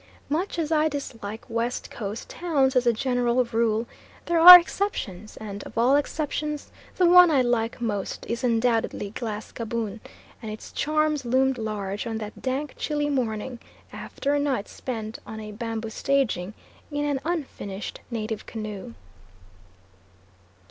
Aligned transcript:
Much 0.29 0.57
as 0.57 0.71
I 0.71 0.89
dislike 0.89 1.47
West 1.47 1.91
Coast 1.91 2.27
towns 2.27 2.75
as 2.75 2.87
a 2.87 2.91
general 2.91 3.43
rule, 3.45 3.85
there 4.25 4.39
are 4.39 4.59
exceptions, 4.59 5.37
and 5.37 5.61
of 5.63 5.77
all 5.77 5.95
exceptions, 5.95 6.71
the 6.95 7.05
one 7.05 7.29
I 7.29 7.43
like 7.43 7.79
most 7.79 8.25
is 8.25 8.43
undoubtedly 8.43 9.11
Glass 9.11 9.51
Gaboon; 9.51 10.01
and 10.41 10.51
its 10.51 10.71
charms 10.71 11.23
loomed 11.23 11.59
large 11.59 12.07
on 12.07 12.17
that 12.17 12.41
dank 12.41 12.73
chilly 12.79 13.11
morning 13.11 13.59
after 13.93 14.33
a 14.33 14.39
night 14.39 14.67
spent 14.67 15.19
on 15.27 15.39
a 15.39 15.51
bamboo 15.51 15.91
staging 15.91 16.55
in 16.91 17.05
an 17.05 17.19
unfinished 17.23 17.99
native 18.09 18.47
canoe. 18.47 18.95